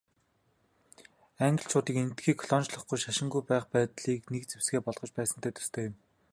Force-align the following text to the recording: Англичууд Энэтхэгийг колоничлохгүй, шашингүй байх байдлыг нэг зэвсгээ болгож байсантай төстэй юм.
Англичууд 1.47 1.87
Энэтхэгийг 2.01 2.37
колоничлохгүй, 2.41 2.97
шашингүй 3.01 3.41
байх 3.49 3.65
байдлыг 3.73 4.21
нэг 4.31 4.43
зэвсгээ 4.49 4.81
болгож 4.83 5.09
байсантай 5.15 5.51
төстэй 5.53 5.85
юм. 5.89 5.95